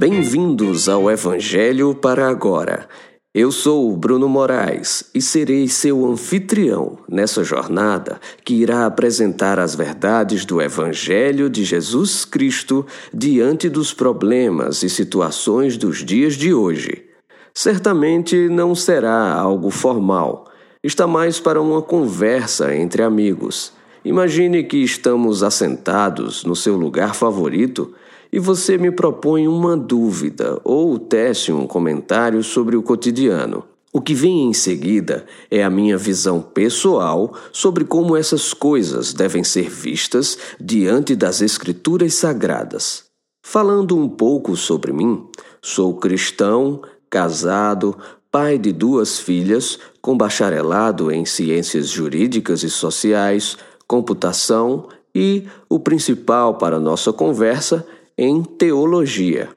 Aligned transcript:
Bem-vindos 0.00 0.88
ao 0.88 1.10
Evangelho 1.10 1.94
para 1.94 2.26
agora. 2.26 2.88
Eu 3.34 3.52
sou 3.52 3.92
o 3.92 3.96
Bruno 3.98 4.30
Moraes 4.30 5.04
e 5.14 5.20
serei 5.20 5.68
seu 5.68 6.10
anfitrião 6.10 6.96
nessa 7.06 7.44
jornada 7.44 8.18
que 8.42 8.54
irá 8.54 8.86
apresentar 8.86 9.58
as 9.58 9.74
verdades 9.74 10.46
do 10.46 10.58
Evangelho 10.62 11.50
de 11.50 11.64
Jesus 11.64 12.24
Cristo 12.24 12.86
diante 13.12 13.68
dos 13.68 13.92
problemas 13.92 14.82
e 14.82 14.88
situações 14.88 15.76
dos 15.76 15.98
dias 16.02 16.32
de 16.32 16.54
hoje. 16.54 17.04
Certamente 17.52 18.48
não 18.48 18.74
será 18.74 19.34
algo 19.34 19.68
formal, 19.68 20.50
está 20.82 21.06
mais 21.06 21.38
para 21.38 21.60
uma 21.60 21.82
conversa 21.82 22.74
entre 22.74 23.02
amigos. 23.02 23.74
Imagine 24.02 24.64
que 24.64 24.78
estamos 24.78 25.42
assentados 25.42 26.42
no 26.42 26.56
seu 26.56 26.74
lugar 26.74 27.14
favorito 27.14 27.92
e 28.32 28.38
você 28.38 28.78
me 28.78 28.90
propõe 28.90 29.48
uma 29.48 29.76
dúvida 29.76 30.60
ou 30.64 30.98
tece 30.98 31.52
um 31.52 31.66
comentário 31.66 32.42
sobre 32.42 32.76
o 32.76 32.82
cotidiano. 32.82 33.64
O 33.92 34.00
que 34.00 34.14
vem 34.14 34.44
em 34.44 34.52
seguida 34.52 35.26
é 35.50 35.64
a 35.64 35.70
minha 35.70 35.98
visão 35.98 36.40
pessoal 36.40 37.34
sobre 37.50 37.84
como 37.84 38.16
essas 38.16 38.54
coisas 38.54 39.12
devem 39.12 39.42
ser 39.42 39.68
vistas 39.68 40.38
diante 40.60 41.16
das 41.16 41.40
Escrituras 41.40 42.14
Sagradas. 42.14 43.04
Falando 43.44 43.96
um 43.96 44.08
pouco 44.08 44.56
sobre 44.56 44.92
mim, 44.92 45.26
sou 45.60 45.94
cristão, 45.94 46.82
casado, 47.08 47.96
pai 48.30 48.58
de 48.58 48.70
duas 48.70 49.18
filhas, 49.18 49.76
com 50.00 50.16
bacharelado 50.16 51.10
em 51.10 51.24
ciências 51.24 51.88
jurídicas 51.88 52.62
e 52.62 52.70
sociais, 52.70 53.56
computação 53.88 54.86
e, 55.12 55.48
o 55.68 55.80
principal 55.80 56.54
para 56.54 56.78
nossa 56.78 57.12
conversa, 57.12 57.84
em 58.20 58.42
teologia. 58.42 59.48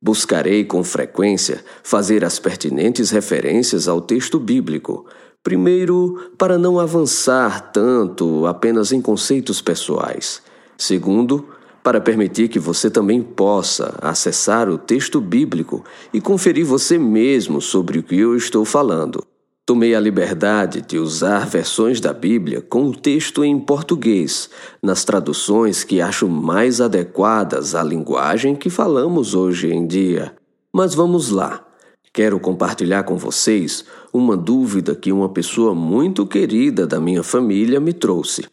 Buscarei 0.00 0.64
com 0.64 0.84
frequência 0.84 1.64
fazer 1.82 2.24
as 2.24 2.38
pertinentes 2.38 3.10
referências 3.10 3.88
ao 3.88 4.00
texto 4.00 4.38
bíblico, 4.38 5.04
primeiro, 5.42 6.30
para 6.38 6.56
não 6.56 6.78
avançar 6.78 7.72
tanto 7.72 8.46
apenas 8.46 8.92
em 8.92 9.02
conceitos 9.02 9.60
pessoais. 9.60 10.40
Segundo, 10.78 11.48
para 11.82 12.00
permitir 12.00 12.48
que 12.48 12.60
você 12.60 12.88
também 12.88 13.20
possa 13.20 13.98
acessar 14.00 14.68
o 14.68 14.78
texto 14.78 15.20
bíblico 15.20 15.84
e 16.12 16.20
conferir 16.20 16.64
você 16.64 16.96
mesmo 16.96 17.60
sobre 17.60 17.98
o 17.98 18.02
que 18.04 18.16
eu 18.16 18.36
estou 18.36 18.64
falando. 18.64 19.24
Tomei 19.66 19.94
a 19.94 20.00
liberdade 20.00 20.82
de 20.82 20.98
usar 20.98 21.46
versões 21.46 21.98
da 21.98 22.12
Bíblia 22.12 22.60
com 22.60 22.84
o 22.84 22.94
texto 22.94 23.42
em 23.42 23.58
português, 23.58 24.50
nas 24.82 25.04
traduções 25.04 25.82
que 25.82 26.02
acho 26.02 26.28
mais 26.28 26.82
adequadas 26.82 27.74
à 27.74 27.82
linguagem 27.82 28.54
que 28.54 28.68
falamos 28.68 29.34
hoje 29.34 29.72
em 29.72 29.86
dia. 29.86 30.34
Mas 30.70 30.94
vamos 30.94 31.30
lá. 31.30 31.66
Quero 32.12 32.38
compartilhar 32.38 33.04
com 33.04 33.16
vocês 33.16 33.86
uma 34.12 34.36
dúvida 34.36 34.94
que 34.94 35.10
uma 35.10 35.30
pessoa 35.30 35.74
muito 35.74 36.26
querida 36.26 36.86
da 36.86 37.00
minha 37.00 37.22
família 37.22 37.80
me 37.80 37.94
trouxe. 37.94 38.44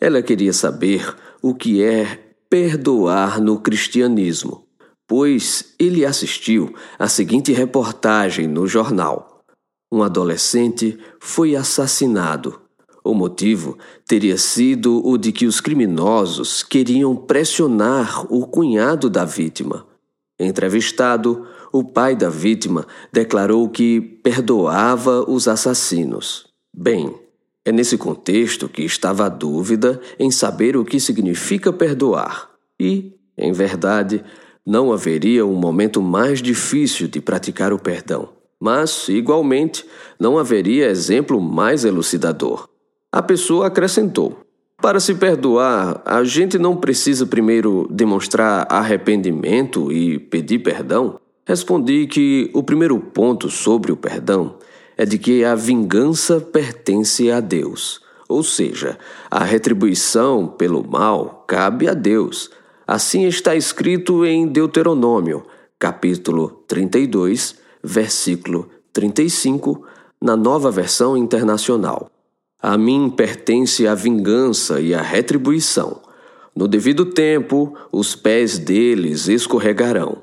Ela 0.00 0.20
queria 0.20 0.52
saber 0.52 1.14
o 1.40 1.54
que 1.54 1.80
é 1.80 2.34
perdoar 2.50 3.40
no 3.40 3.60
cristianismo, 3.60 4.66
pois 5.06 5.74
ele 5.78 6.04
assistiu 6.04 6.74
a 6.98 7.06
seguinte 7.06 7.52
reportagem 7.52 8.48
no 8.48 8.66
jornal 8.66 9.35
um 9.90 10.02
adolescente 10.02 10.98
foi 11.20 11.54
assassinado. 11.54 12.60
O 13.04 13.14
motivo 13.14 13.78
teria 14.06 14.36
sido 14.36 15.00
o 15.06 15.16
de 15.16 15.30
que 15.30 15.46
os 15.46 15.60
criminosos 15.60 16.62
queriam 16.62 17.14
pressionar 17.14 18.26
o 18.32 18.46
cunhado 18.46 19.08
da 19.08 19.24
vítima. 19.24 19.86
Entrevistado, 20.38 21.46
o 21.72 21.84
pai 21.84 22.16
da 22.16 22.28
vítima 22.28 22.86
declarou 23.12 23.68
que 23.68 24.00
perdoava 24.00 25.24
os 25.30 25.46
assassinos. 25.46 26.46
Bem, 26.76 27.14
é 27.64 27.72
nesse 27.72 27.96
contexto 27.96 28.68
que 28.68 28.82
estava 28.82 29.26
a 29.26 29.28
dúvida 29.28 30.00
em 30.18 30.30
saber 30.30 30.76
o 30.76 30.84
que 30.84 31.00
significa 31.00 31.72
perdoar. 31.72 32.50
E, 32.78 33.14
em 33.38 33.52
verdade, 33.52 34.22
não 34.64 34.92
haveria 34.92 35.46
um 35.46 35.54
momento 35.54 36.02
mais 36.02 36.42
difícil 36.42 37.08
de 37.08 37.20
praticar 37.20 37.72
o 37.72 37.78
perdão. 37.78 38.35
Mas, 38.60 39.08
igualmente, 39.08 39.84
não 40.18 40.38
haveria 40.38 40.88
exemplo 40.88 41.40
mais 41.40 41.84
elucidador. 41.84 42.68
A 43.12 43.22
pessoa 43.22 43.66
acrescentou: 43.66 44.38
Para 44.80 45.00
se 45.00 45.14
perdoar, 45.14 46.02
a 46.04 46.24
gente 46.24 46.58
não 46.58 46.76
precisa 46.76 47.26
primeiro 47.26 47.86
demonstrar 47.90 48.66
arrependimento 48.70 49.92
e 49.92 50.18
pedir 50.18 50.60
perdão? 50.60 51.18
Respondi 51.46 52.06
que 52.06 52.50
o 52.54 52.62
primeiro 52.62 52.98
ponto 52.98 53.48
sobre 53.48 53.92
o 53.92 53.96
perdão 53.96 54.56
é 54.96 55.04
de 55.04 55.18
que 55.18 55.44
a 55.44 55.54
vingança 55.54 56.40
pertence 56.40 57.30
a 57.30 57.38
Deus, 57.38 58.00
ou 58.28 58.42
seja, 58.42 58.98
a 59.30 59.44
retribuição 59.44 60.48
pelo 60.48 60.82
mal 60.82 61.44
cabe 61.46 61.88
a 61.88 61.94
Deus. 61.94 62.50
Assim 62.86 63.26
está 63.26 63.54
escrito 63.54 64.24
em 64.24 64.46
Deuteronômio, 64.46 65.44
capítulo 65.78 66.64
32, 66.66 67.56
versículo 67.86 68.68
35, 68.92 69.84
na 70.20 70.36
nova 70.36 70.72
versão 70.72 71.16
internacional. 71.16 72.10
A 72.60 72.76
mim 72.76 73.08
pertence 73.08 73.86
a 73.86 73.94
vingança 73.94 74.80
e 74.80 74.92
a 74.92 75.00
retribuição. 75.00 76.00
No 76.54 76.66
devido 76.66 77.04
tempo, 77.04 77.76
os 77.92 78.16
pés 78.16 78.58
deles 78.58 79.28
escorregarão. 79.28 80.22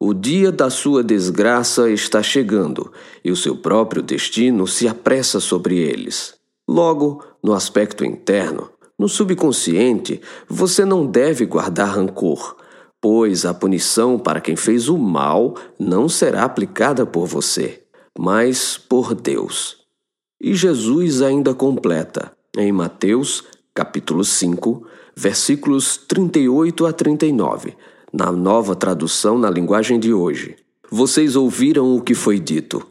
O 0.00 0.12
dia 0.12 0.50
da 0.50 0.68
sua 0.70 1.04
desgraça 1.04 1.88
está 1.88 2.20
chegando 2.20 2.92
e 3.24 3.30
o 3.30 3.36
seu 3.36 3.56
próprio 3.56 4.02
destino 4.02 4.66
se 4.66 4.88
apressa 4.88 5.38
sobre 5.38 5.78
eles. 5.78 6.34
Logo, 6.66 7.22
no 7.42 7.52
aspecto 7.52 8.04
interno, 8.04 8.70
no 8.98 9.08
subconsciente, 9.08 10.20
você 10.48 10.84
não 10.84 11.06
deve 11.06 11.46
guardar 11.46 11.94
rancor, 11.94 12.56
pois 13.04 13.44
a 13.44 13.52
punição 13.52 14.18
para 14.18 14.40
quem 14.40 14.56
fez 14.56 14.88
o 14.88 14.96
mal 14.96 15.56
não 15.78 16.08
será 16.08 16.44
aplicada 16.44 17.04
por 17.04 17.26
você, 17.26 17.82
mas 18.18 18.78
por 18.78 19.14
Deus. 19.14 19.76
E 20.40 20.54
Jesus 20.54 21.20
ainda 21.20 21.52
completa, 21.52 22.32
em 22.56 22.72
Mateus, 22.72 23.44
capítulo 23.74 24.24
5, 24.24 24.86
versículos 25.14 25.98
38 25.98 26.86
a 26.86 26.94
39, 26.94 27.76
na 28.10 28.32
nova 28.32 28.74
tradução 28.74 29.38
na 29.38 29.50
linguagem 29.50 30.00
de 30.00 30.14
hoje. 30.14 30.56
Vocês 30.90 31.36
ouviram 31.36 31.94
o 31.94 32.00
que 32.00 32.14
foi 32.14 32.38
dito: 32.38 32.86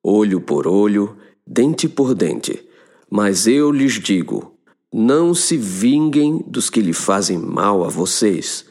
olho 0.00 0.40
por 0.40 0.68
olho, 0.68 1.16
dente 1.44 1.88
por 1.88 2.14
dente. 2.14 2.64
Mas 3.10 3.48
eu 3.48 3.72
lhes 3.72 3.94
digo: 3.94 4.52
não 4.94 5.34
se 5.34 5.56
vinguem 5.56 6.44
dos 6.46 6.70
que 6.70 6.80
lhe 6.80 6.92
fazem 6.92 7.36
mal 7.36 7.82
a 7.82 7.88
vocês 7.88 8.64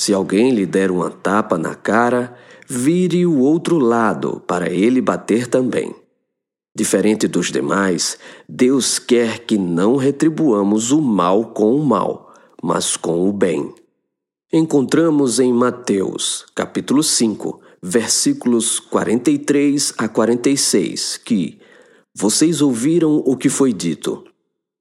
se 0.00 0.14
alguém 0.14 0.54
lhe 0.54 0.64
der 0.64 0.90
uma 0.90 1.10
tapa 1.10 1.58
na 1.58 1.74
cara, 1.74 2.34
vire 2.66 3.26
o 3.26 3.38
outro 3.40 3.78
lado 3.78 4.42
para 4.46 4.70
ele 4.70 4.98
bater 4.98 5.46
também. 5.46 5.94
Diferente 6.74 7.28
dos 7.28 7.52
demais, 7.52 8.18
Deus 8.48 8.98
quer 8.98 9.40
que 9.40 9.58
não 9.58 9.96
retribuamos 9.96 10.90
o 10.90 11.02
mal 11.02 11.52
com 11.52 11.76
o 11.76 11.84
mal, 11.84 12.32
mas 12.62 12.96
com 12.96 13.28
o 13.28 13.30
bem. 13.30 13.74
Encontramos 14.50 15.38
em 15.38 15.52
Mateus, 15.52 16.46
capítulo 16.54 17.02
5, 17.02 17.60
versículos 17.82 18.80
43 18.80 19.92
a 19.98 20.08
46, 20.08 21.18
que 21.18 21.60
vocês 22.14 22.62
ouviram 22.62 23.16
o 23.16 23.36
que 23.36 23.50
foi 23.50 23.70
dito: 23.70 24.24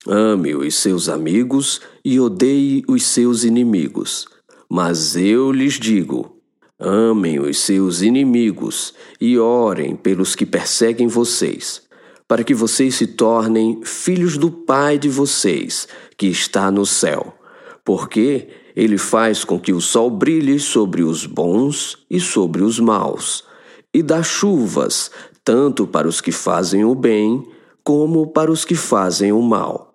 Ame 0.07 0.55
os 0.55 0.75
seus 0.75 1.09
amigos 1.09 1.81
e 2.05 2.21
odeie 2.21 2.85
os 2.87 3.03
seus 3.03 3.43
inimigos. 3.43 4.38
Mas 4.69 5.15
eu 5.15 5.51
lhes 5.51 5.73
digo: 5.73 6.37
amem 6.77 7.39
os 7.39 7.57
seus 7.57 8.01
inimigos 8.01 8.93
e 9.19 9.39
orem 9.39 9.95
pelos 9.95 10.35
que 10.35 10.45
perseguem 10.45 11.07
vocês, 11.07 11.81
para 12.27 12.43
que 12.43 12.53
vocês 12.53 12.93
se 12.93 13.07
tornem 13.07 13.81
filhos 13.83 14.37
do 14.37 14.51
Pai 14.51 14.99
de 14.99 15.09
vocês, 15.09 15.87
que 16.15 16.27
está 16.27 16.69
no 16.69 16.85
céu. 16.85 17.33
Porque 17.83 18.49
ele 18.75 18.99
faz 18.99 19.43
com 19.43 19.59
que 19.59 19.73
o 19.73 19.81
sol 19.81 20.11
brilhe 20.11 20.59
sobre 20.59 21.01
os 21.01 21.25
bons 21.25 21.97
e 22.07 22.19
sobre 22.19 22.61
os 22.61 22.79
maus, 22.79 23.43
e 23.91 24.03
dá 24.03 24.21
chuvas 24.21 25.09
tanto 25.43 25.87
para 25.87 26.07
os 26.07 26.21
que 26.21 26.31
fazem 26.31 26.85
o 26.85 26.93
bem 26.93 27.43
como 27.83 28.27
para 28.27 28.51
os 28.51 28.63
que 28.63 28.75
fazem 28.75 29.31
o 29.31 29.41
mal. 29.41 29.88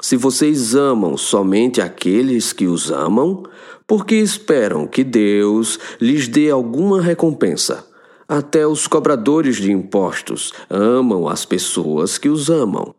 Se 0.00 0.16
vocês 0.16 0.74
amam 0.74 1.16
somente 1.16 1.80
aqueles 1.80 2.52
que 2.52 2.66
os 2.66 2.90
amam, 2.90 3.44
porque 3.86 4.14
esperam 4.14 4.86
que 4.86 5.04
Deus 5.04 5.78
lhes 6.00 6.26
dê 6.26 6.48
alguma 6.50 7.02
recompensa. 7.02 7.84
Até 8.26 8.66
os 8.66 8.86
cobradores 8.86 9.56
de 9.56 9.72
impostos 9.72 10.52
amam 10.70 11.28
as 11.28 11.44
pessoas 11.44 12.16
que 12.16 12.28
os 12.28 12.48
amam. 12.48 12.94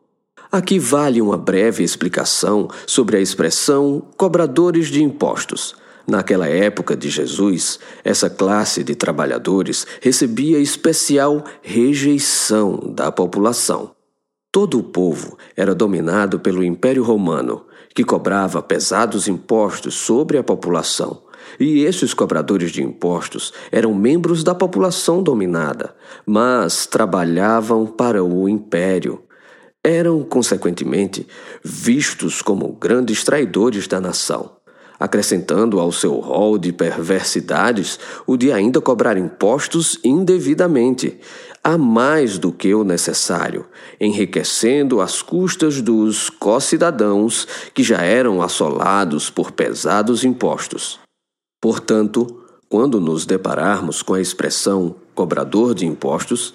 Aqui 0.51 0.77
vale 0.77 1.21
uma 1.21 1.37
breve 1.37 1.81
explicação 1.81 2.67
sobre 2.85 3.15
a 3.15 3.21
expressão 3.21 4.03
cobradores 4.17 4.87
de 4.87 5.01
impostos. 5.01 5.73
Naquela 6.05 6.47
época 6.47 6.95
de 6.97 7.09
Jesus, 7.09 7.79
essa 8.03 8.29
classe 8.29 8.83
de 8.83 8.93
trabalhadores 8.93 9.87
recebia 10.01 10.59
especial 10.59 11.43
rejeição 11.61 12.91
da 12.93 13.09
população. 13.11 13.91
Todo 14.51 14.79
o 14.79 14.83
povo 14.83 15.37
era 15.55 15.73
dominado 15.73 16.37
pelo 16.37 16.61
Império 16.61 17.03
Romano, 17.03 17.65
que 17.95 18.03
cobrava 18.03 18.61
pesados 18.61 19.29
impostos 19.29 19.93
sobre 19.93 20.37
a 20.37 20.43
população. 20.43 21.23
E 21.57 21.85
esses 21.85 22.13
cobradores 22.13 22.69
de 22.71 22.83
impostos 22.83 23.53
eram 23.71 23.93
membros 23.93 24.43
da 24.43 24.53
população 24.53 25.23
dominada, 25.23 25.95
mas 26.25 26.85
trabalhavam 26.85 27.87
para 27.87 28.21
o 28.23 28.49
império. 28.49 29.23
Eram, 29.81 30.21
consequentemente, 30.21 31.25
vistos 31.63 32.41
como 32.41 32.73
grandes 32.73 33.23
traidores 33.23 33.87
da 33.87 34.01
nação 34.01 34.60
acrescentando 35.01 35.79
ao 35.79 35.91
seu 35.91 36.19
rol 36.19 36.59
de 36.59 36.71
perversidades 36.71 37.99
o 38.27 38.37
de 38.37 38.51
ainda 38.51 38.79
cobrar 38.79 39.17
impostos 39.17 39.97
indevidamente, 40.03 41.19
a 41.63 41.75
mais 41.75 42.37
do 42.37 42.51
que 42.51 42.71
o 42.75 42.83
necessário, 42.83 43.65
enriquecendo 43.99 45.01
às 45.01 45.23
custas 45.23 45.81
dos 45.81 46.29
co-cidadãos 46.29 47.47
que 47.73 47.81
já 47.81 48.03
eram 48.03 48.43
assolados 48.43 49.31
por 49.31 49.51
pesados 49.51 50.23
impostos. 50.23 50.99
Portanto, 51.59 52.43
quando 52.69 53.01
nos 53.01 53.25
depararmos 53.25 54.03
com 54.03 54.13
a 54.13 54.21
expressão 54.21 54.95
cobrador 55.15 55.73
de 55.73 55.87
impostos, 55.87 56.53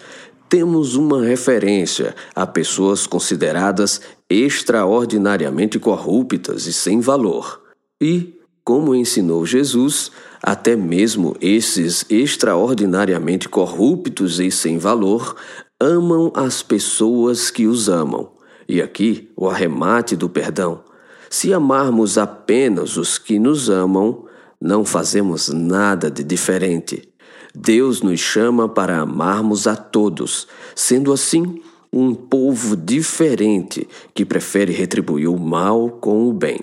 temos 0.49 0.95
uma 0.95 1.25
referência 1.25 2.15
a 2.33 2.47
pessoas 2.47 3.09
consideradas 3.09 4.01
extraordinariamente 4.31 5.81
corruptas 5.81 6.67
e 6.67 6.73
sem 6.73 7.01
valor. 7.01 7.67
E, 8.01 8.36
como 8.67 8.97
ensinou 8.97 9.47
Jesus, 9.47 10.11
até 10.43 10.75
mesmo 10.75 11.37
esses 11.41 12.05
extraordinariamente 12.11 13.49
corruptos 13.49 14.41
e 14.41 14.51
sem 14.51 14.77
valor 14.77 15.37
amam 15.79 16.33
as 16.35 16.65
pessoas 16.65 17.49
que 17.49 17.69
os 17.69 17.89
amam. 17.89 18.33
E 18.69 18.83
aqui 18.83 19.31
o 19.37 19.49
arremate 19.49 20.17
do 20.17 20.29
perdão. 20.29 20.83
Se 21.31 21.55
amarmos 21.55 22.19
apenas 22.19 22.97
os 22.97 23.19
que 23.19 23.39
nos 23.39 23.71
amam, 23.71 24.25
não 24.61 24.85
fazemos 24.85 25.49
nada 25.49 26.11
de 26.11 26.25
diferente. 26.25 27.09
Deus 27.55 28.03
nos 28.03 28.19
chama 28.19 28.69
para 28.69 28.99
amarmos 28.99 29.69
a 29.69 29.77
todos, 29.77 30.49
sendo 30.75 31.13
assim 31.13 31.63
um 31.93 32.13
povo 32.13 32.75
diferente 32.75 33.87
que 34.13 34.25
prefere 34.25 34.73
retribuir 34.73 35.29
o 35.29 35.39
mal 35.39 35.89
com 35.89 36.29
o 36.29 36.33
bem. 36.33 36.59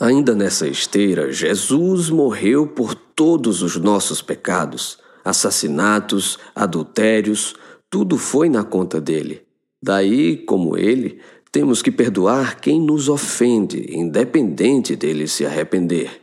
Ainda 0.00 0.34
nessa 0.34 0.66
esteira, 0.66 1.30
Jesus 1.30 2.08
morreu 2.08 2.66
por 2.66 2.94
todos 2.94 3.60
os 3.60 3.76
nossos 3.76 4.22
pecados, 4.22 4.98
assassinatos, 5.22 6.38
adultérios, 6.54 7.54
tudo 7.90 8.16
foi 8.16 8.48
na 8.48 8.64
conta 8.64 8.98
dele. 8.98 9.42
Daí, 9.82 10.38
como 10.38 10.78
ele, 10.78 11.20
temos 11.52 11.82
que 11.82 11.90
perdoar 11.90 12.60
quem 12.60 12.80
nos 12.80 13.10
ofende, 13.10 13.94
independente 13.94 14.96
dele 14.96 15.28
se 15.28 15.44
arrepender. 15.44 16.22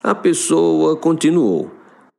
A 0.00 0.14
pessoa 0.14 0.94
continuou: 0.96 1.68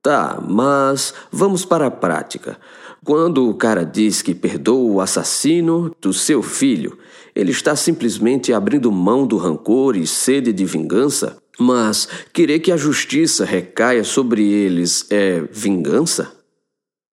Tá, 0.01 0.43
mas 0.45 1.13
vamos 1.31 1.63
para 1.63 1.87
a 1.87 1.91
prática. 1.91 2.59
Quando 3.05 3.49
o 3.49 3.53
cara 3.53 3.85
diz 3.85 4.21
que 4.21 4.35
perdoa 4.35 4.91
o 4.91 4.99
assassino 4.99 5.95
do 6.01 6.11
seu 6.11 6.43
filho, 6.43 6.97
ele 7.37 7.51
está 7.51 7.75
simplesmente 7.75 8.51
abrindo 8.51 8.91
mão 8.91 9.27
do 9.27 9.37
rancor 9.37 9.95
e 9.95 10.07
sede 10.07 10.51
de 10.51 10.65
vingança? 10.65 11.37
Mas 11.59 12.07
querer 12.33 12.59
que 12.61 12.71
a 12.71 12.77
justiça 12.77 13.45
recaia 13.45 14.03
sobre 14.03 14.43
eles 14.51 15.05
é 15.11 15.41
vingança? 15.51 16.31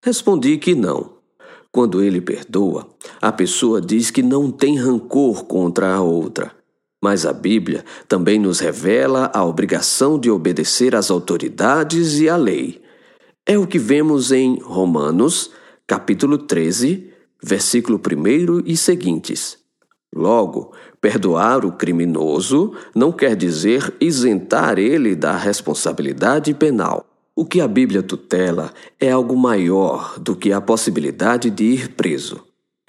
Respondi 0.02 0.56
que 0.56 0.74
não. 0.74 1.18
Quando 1.70 2.02
ele 2.02 2.22
perdoa, 2.22 2.88
a 3.20 3.30
pessoa 3.30 3.82
diz 3.82 4.10
que 4.10 4.22
não 4.22 4.50
tem 4.50 4.78
rancor 4.78 5.44
contra 5.44 5.94
a 5.94 6.00
outra. 6.00 6.52
Mas 7.02 7.26
a 7.26 7.32
Bíblia 7.34 7.84
também 8.08 8.38
nos 8.38 8.60
revela 8.60 9.30
a 9.34 9.44
obrigação 9.44 10.18
de 10.18 10.30
obedecer 10.30 10.94
às 10.94 11.10
autoridades 11.10 12.18
e 12.18 12.30
à 12.30 12.36
lei. 12.36 12.80
É 13.44 13.58
o 13.58 13.66
que 13.66 13.78
vemos 13.78 14.32
em 14.32 14.58
Romanos 14.58 15.50
capítulo 15.86 16.38
13, 16.38 17.10
versículo 17.42 18.00
1 18.00 18.62
e 18.64 18.74
seguintes. 18.74 19.63
Logo, 20.14 20.72
perdoar 21.00 21.64
o 21.64 21.72
criminoso 21.72 22.72
não 22.94 23.10
quer 23.10 23.34
dizer 23.34 23.92
isentar 24.00 24.78
ele 24.78 25.16
da 25.16 25.36
responsabilidade 25.36 26.54
penal. 26.54 27.04
O 27.34 27.44
que 27.44 27.60
a 27.60 27.66
Bíblia 27.66 28.00
tutela 28.00 28.72
é 29.00 29.10
algo 29.10 29.36
maior 29.36 30.16
do 30.20 30.36
que 30.36 30.52
a 30.52 30.60
possibilidade 30.60 31.50
de 31.50 31.64
ir 31.64 31.88
preso. 31.94 32.44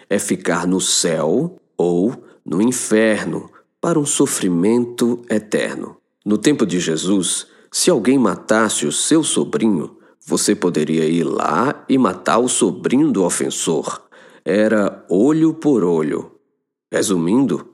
É 0.07 0.19
ficar 0.19 0.67
no 0.67 0.79
céu 0.79 1.59
ou 1.75 2.13
no 2.45 2.61
inferno 2.61 3.49
para 3.81 3.99
um 3.99 4.05
sofrimento 4.05 5.23
eterno. 5.27 5.97
No 6.23 6.37
tempo 6.37 6.63
de 6.63 6.79
Jesus, 6.79 7.47
se 7.71 7.89
alguém 7.89 8.19
matasse 8.19 8.85
o 8.85 8.91
seu 8.91 9.23
sobrinho, 9.23 9.97
você 10.23 10.53
poderia 10.53 11.05
ir 11.05 11.23
lá 11.23 11.83
e 11.89 11.97
matar 11.97 12.37
o 12.37 12.47
sobrinho 12.47 13.11
do 13.11 13.23
ofensor. 13.23 14.03
Era 14.43 15.03
olho 15.09 15.55
por 15.55 15.83
olho. 15.83 16.34
Resumindo, 16.91 17.67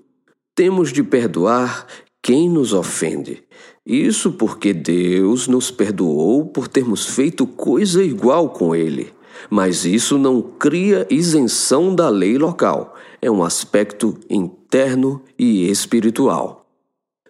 temos 0.56 0.92
de 0.92 1.04
perdoar 1.04 1.86
quem 2.22 2.50
nos 2.50 2.74
ofende. 2.74 3.44
Isso 3.86 4.31
porque 4.31 4.74
Deus 4.74 5.48
nos 5.48 5.72
perdoou 5.72 6.46
por 6.46 6.68
termos 6.68 7.06
feito 7.06 7.48
coisa 7.48 8.04
igual 8.04 8.50
com 8.50 8.75
Ele. 8.75 9.13
Mas 9.50 9.86
isso 9.86 10.18
não 10.18 10.42
cria 10.42 11.08
isenção 11.10 11.96
da 11.96 12.10
lei 12.10 12.38
local. 12.38 12.96
É 13.22 13.30
um 13.30 13.44
aspecto 13.44 14.18
interno 14.30 15.22
e 15.38 15.69
espiritual. 15.69 16.66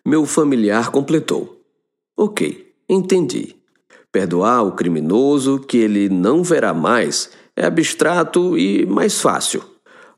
Meu 0.06 0.25
familiar 0.25 0.89
completou. 0.92 1.62
Ok, 2.18 2.74
entendi. 2.89 3.56
Perdoar 4.12 4.63
o 4.63 4.74
criminoso 4.74 5.60
que 5.60 5.78
ele 5.78 6.10
não 6.10 6.44
verá 6.44 6.74
mais 6.74 7.30
é 7.56 7.66
abstrato 7.66 8.57
e 8.57 8.86
mais 8.86 9.22
fácil. 9.22 9.63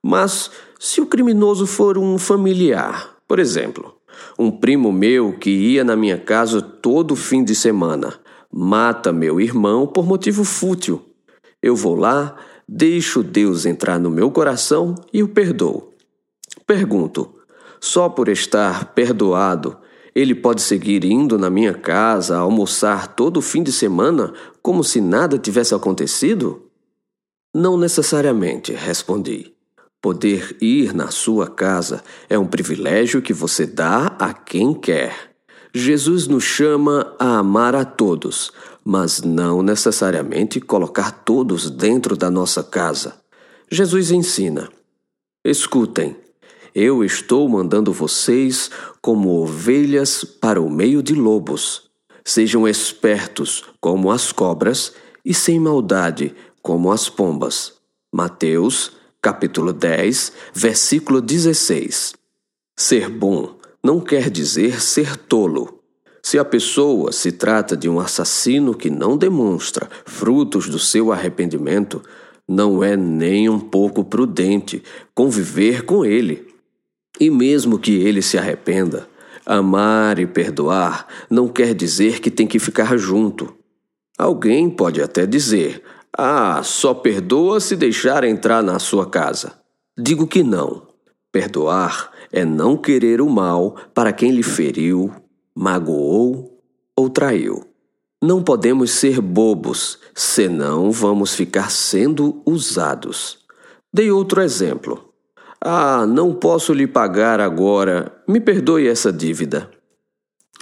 Mas 0.02 0.50
se 0.84 1.00
o 1.00 1.06
criminoso 1.06 1.66
for 1.66 1.98
um 1.98 2.18
familiar, 2.18 3.16
por 3.26 3.40
exemplo, 3.40 3.96
um 4.38 4.52
primo 4.52 4.92
meu 4.92 5.32
que 5.32 5.50
ia 5.50 5.82
na 5.82 5.96
minha 5.96 6.18
casa 6.18 6.62
todo 6.62 7.16
fim 7.16 7.42
de 7.42 7.56
semana, 7.56 8.20
mata 8.52 9.14
meu 9.14 9.40
irmão 9.40 9.88
por 9.88 10.06
motivo 10.06 10.44
fútil. 10.44 11.02
Eu 11.62 11.74
vou 11.74 11.96
lá, 11.96 12.36
deixo 12.68 13.24
Deus 13.24 13.66
entrar 13.66 13.98
no 13.98 14.10
meu 14.10 14.30
coração 14.30 14.94
e 15.14 15.24
o 15.24 15.30
perdoo. 15.30 15.94
Pergunto: 16.68 17.34
só 17.80 18.10
por 18.10 18.28
estar 18.28 18.94
perdoado 18.94 19.78
ele 20.14 20.36
pode 20.36 20.62
seguir 20.62 21.06
indo 21.06 21.38
na 21.38 21.50
minha 21.50 21.74
casa 21.74 22.36
almoçar 22.36 23.16
todo 23.16 23.42
fim 23.42 23.64
de 23.64 23.72
semana 23.72 24.34
como 24.62 24.84
se 24.84 25.00
nada 25.00 25.40
tivesse 25.40 25.74
acontecido? 25.74 26.70
Não 27.56 27.78
necessariamente, 27.78 28.74
respondi. 28.74 29.53
Poder 30.04 30.58
ir 30.60 30.94
na 30.94 31.12
sua 31.12 31.48
casa 31.48 32.04
é 32.30 32.38
um 32.38 32.46
privilégio 32.46 33.22
que 33.22 33.32
você 33.32 33.66
dá 33.66 34.08
a 34.20 34.34
quem 34.34 34.74
quer. 34.74 35.32
Jesus 35.74 36.28
nos 36.28 36.44
chama 36.44 37.16
a 37.18 37.38
amar 37.38 37.74
a 37.74 37.86
todos, 37.86 38.52
mas 38.84 39.22
não 39.22 39.64
necessariamente 39.64 40.60
colocar 40.60 41.10
todos 41.10 41.70
dentro 41.72 42.18
da 42.18 42.30
nossa 42.30 42.62
casa. 42.62 43.16
Jesus 43.72 44.12
ensina: 44.12 44.68
escutem, 45.42 46.18
eu 46.76 47.02
estou 47.02 47.48
mandando 47.48 47.94
vocês 47.94 48.70
como 49.02 49.42
ovelhas 49.42 50.26
para 50.26 50.62
o 50.62 50.70
meio 50.70 51.02
de 51.02 51.16
lobos. 51.16 51.84
Sejam 52.26 52.68
espertos 52.68 53.64
como 53.80 54.12
as 54.12 54.34
cobras 54.34 54.92
e 55.24 55.34
sem 55.34 55.62
maldade 55.62 56.36
como 56.62 56.92
as 56.92 57.08
pombas. 57.08 57.72
Mateus, 58.14 58.92
capítulo 59.24 59.72
10, 59.72 60.34
versículo 60.54 61.22
16. 61.22 62.14
Ser 62.78 63.08
bom 63.08 63.56
não 63.82 64.02
quer 64.02 64.30
dizer 64.30 64.82
ser 64.82 65.16
tolo. 65.16 65.80
Se 66.22 66.38
a 66.38 66.44
pessoa 66.44 67.14
se 67.14 67.32
trata 67.32 67.78
de 67.78 67.88
um 67.88 68.02
assassino 68.02 68.76
que 68.76 68.90
não 68.90 69.18
demonstra 69.18 69.90
frutos 70.06 70.68
do 70.68 70.78
seu 70.78 71.10
arrependimento, 71.10 72.04
não 72.46 72.84
é 72.84 72.98
nem 72.98 73.48
um 73.48 73.62
pouco 73.62 74.04
prudente 74.04 74.84
conviver 75.16 75.86
com 75.86 76.04
ele. 76.04 76.46
E 77.18 77.30
mesmo 77.30 77.80
que 77.80 77.94
ele 77.94 78.22
se 78.22 78.38
arrependa, 78.38 79.08
amar 79.46 80.20
e 80.20 80.28
perdoar 80.28 81.08
não 81.30 81.48
quer 81.48 81.74
dizer 81.74 82.20
que 82.20 82.30
tem 82.30 82.46
que 82.46 82.60
ficar 82.60 82.98
junto. 82.98 83.56
Alguém 84.18 84.70
pode 84.70 85.02
até 85.02 85.26
dizer: 85.26 85.82
Ah, 86.16 86.62
só 86.64 86.94
perdoa 86.94 87.60
se 87.60 87.76
deixar 87.76 88.24
entrar 88.24 88.62
na 88.62 88.78
sua 88.78 89.10
casa. 89.10 89.54
Digo 89.98 90.28
que 90.28 90.44
não. 90.44 90.88
Perdoar 91.32 92.12
é 92.32 92.46
não 92.46 92.78
querer 92.78 93.20
o 93.20 93.30
mal 93.30 93.76
para 93.94 94.14
quem 94.14 94.32
lhe 94.32 94.44
feriu, 94.44 95.12
magoou 95.56 96.62
ou 96.96 97.10
traiu. 97.10 97.66
Não 98.22 98.44
podemos 98.44 98.92
ser 98.92 99.20
bobos, 99.20 100.00
senão 100.14 100.92
vamos 100.92 101.34
ficar 101.34 101.72
sendo 101.72 102.42
usados. 102.46 103.40
Dei 103.92 104.12
outro 104.12 104.42
exemplo. 104.42 105.14
Ah, 105.60 106.06
não 106.06 106.34
posso 106.34 106.74
lhe 106.74 106.86
pagar 106.86 107.40
agora, 107.40 108.12
me 108.28 108.40
perdoe 108.40 108.88
essa 108.88 109.12
dívida. 109.12 109.70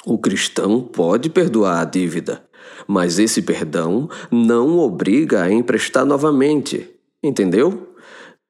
O 0.05 0.17
cristão 0.17 0.81
pode 0.81 1.29
perdoar 1.29 1.81
a 1.81 1.85
dívida, 1.85 2.43
mas 2.87 3.19
esse 3.19 3.41
perdão 3.41 4.09
não 4.29 4.79
obriga 4.79 5.43
a 5.43 5.51
emprestar 5.51 6.05
novamente, 6.05 6.89
entendeu? 7.23 7.89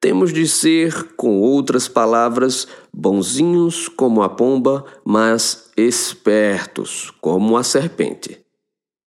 Temos 0.00 0.32
de 0.32 0.48
ser, 0.48 1.14
com 1.16 1.40
outras 1.40 1.86
palavras, 1.86 2.66
bonzinhos 2.92 3.86
como 3.86 4.22
a 4.22 4.28
pomba, 4.28 4.84
mas 5.04 5.70
espertos 5.76 7.12
como 7.20 7.56
a 7.56 7.62
serpente. 7.62 8.42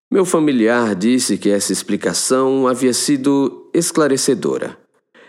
Meu 0.10 0.24
familiar 0.24 0.96
disse 0.96 1.38
que 1.38 1.50
essa 1.50 1.74
explicação 1.74 2.66
havia 2.66 2.94
sido 2.94 3.70
esclarecedora. 3.74 4.78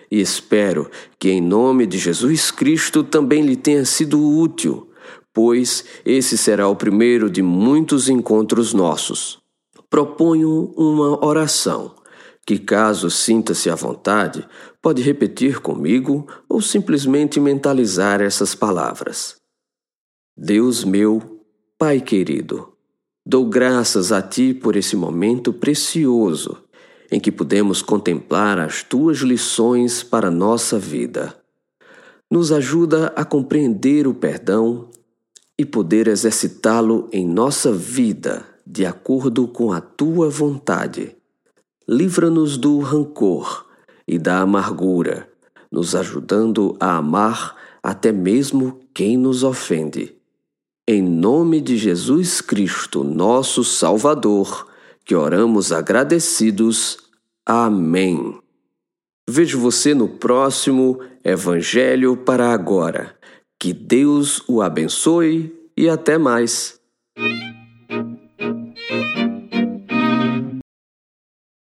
E 0.09 0.21
espero 0.21 0.89
que, 1.19 1.31
em 1.31 1.41
nome 1.41 1.85
de 1.87 1.99
Jesus 1.99 2.53
Cristo, 2.53 3.03
também 3.03 3.43
lhe 3.43 3.57
tenha 3.57 3.85
sido 3.85 4.23
útil, 4.23 4.89
pois 5.35 5.85
esse 6.05 6.39
será 6.39 6.69
o 6.69 6.77
primeiro 6.77 7.29
de 7.29 7.43
muitos 7.43 8.09
encontros 8.09 8.73
nossos. 8.73 9.41
Proponho 9.97 10.75
uma 10.77 11.25
oração 11.25 11.95
que, 12.47 12.59
caso 12.59 13.11
sinta-se 13.11 13.71
à 13.71 13.75
vontade, 13.75 14.47
pode 14.83 15.01
repetir 15.01 15.59
comigo 15.59 16.27
ou 16.47 16.61
simplesmente 16.61 17.41
mentalizar 17.41 18.21
essas 18.21 18.55
palavras. 18.55 19.37
Deus 20.37 20.85
meu, 20.85 21.41
Pai 21.79 22.03
querido, 22.03 22.75
dou 23.25 23.47
graças 23.47 24.13
a 24.13 24.21
Ti 24.21 24.53
por 24.53 24.77
esse 24.77 24.95
momento 24.95 25.51
precioso 25.51 26.59
em 27.11 27.19
que 27.19 27.33
podemos 27.33 27.81
contemplar 27.81 28.59
as 28.59 28.83
Tuas 28.83 29.21
lições 29.21 30.03
para 30.03 30.31
nossa 30.31 30.79
vida. 30.79 31.35
Nos 32.31 32.53
ajuda 32.53 33.15
a 33.17 33.25
compreender 33.25 34.07
o 34.07 34.13
perdão 34.13 34.91
e 35.59 35.65
poder 35.65 36.07
exercitá-lo 36.07 37.09
em 37.11 37.27
nossa 37.27 37.73
vida 37.73 38.56
de 38.67 38.85
acordo 38.85 39.47
com 39.47 39.73
a 39.73 39.81
Tua 39.81 40.29
vontade 40.29 41.17
livra-nos 41.89 42.57
do 42.57 42.79
rancor 42.81 43.65
e 44.07 44.19
da 44.19 44.41
amargura, 44.41 45.29
nos 45.71 45.95
ajudando 45.95 46.77
a 46.81 46.97
amar 46.97 47.57
até 47.83 48.11
mesmo 48.11 48.81
quem 48.93 49.17
nos 49.17 49.45
ofende. 49.45 50.15
Em 50.89 51.03
nome 51.03 51.61
de 51.61 51.77
Jesus 51.77 52.41
Cristo, 52.41 53.05
nosso 53.05 53.65
Salvador, 53.65 54.69
que 55.05 55.15
oramos 55.15 55.73
agradecidos. 55.73 56.99
Amém. 57.45 58.39
Vejo 59.29 59.59
você 59.59 59.95
no 59.95 60.09
próximo 60.09 61.01
Evangelho 61.25 62.17
para 62.17 62.53
agora. 62.53 63.17
Que 63.59 63.73
Deus 63.73 64.43
o 64.49 64.63
abençoe 64.63 65.53
e 65.77 65.89
até 65.89 66.19
mais. 66.19 66.81